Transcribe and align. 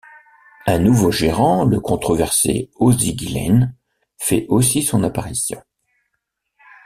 Un 0.65 0.79
nouveau 0.79 1.11
gérant, 1.11 1.63
le 1.63 1.79
controversé 1.79 2.71
Ozzie 2.79 3.13
Guillén, 3.13 3.71
fait 4.17 4.47
aussi 4.49 4.81
son 4.81 5.03
apparition. 5.03 5.61